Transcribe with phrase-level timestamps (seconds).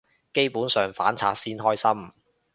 [0.33, 2.11] 基本上反賊先關心